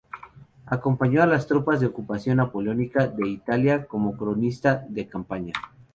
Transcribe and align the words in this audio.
Acompañó 0.65 1.21
a 1.21 1.27
las 1.27 1.45
tropas 1.45 1.79
de 1.79 1.85
ocupación 1.85 2.37
napoleónica 2.37 3.05
de 3.05 3.27
Italia 3.29 3.85
como 3.85 4.17
cronista 4.17 4.83
de 4.89 5.05
campaña. 5.07 5.53